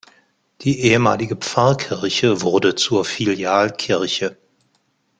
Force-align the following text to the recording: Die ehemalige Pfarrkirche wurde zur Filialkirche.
Die 0.61 0.79
ehemalige 0.81 1.35
Pfarrkirche 1.35 2.41
wurde 2.41 2.73
zur 2.73 3.05
Filialkirche. 3.05 4.35